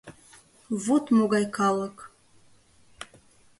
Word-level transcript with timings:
Вот 0.85 1.05
могай 1.17 1.45
калык! 1.57 1.95